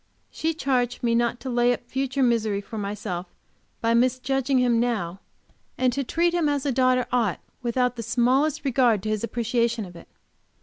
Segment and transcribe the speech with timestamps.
[0.31, 3.27] She charged me not to lay up future misery for myself
[3.81, 5.19] by misjudging him now,
[5.77, 9.85] and to treat him as a daughter ought without the smallest regard to his appreciation
[9.85, 10.07] of it.